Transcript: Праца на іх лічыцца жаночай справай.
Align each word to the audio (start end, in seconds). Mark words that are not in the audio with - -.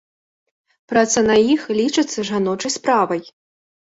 Праца 0.93 1.19
на 1.29 1.35
іх 1.53 1.61
лічыцца 1.81 2.27
жаночай 2.31 2.71
справай. 2.81 3.21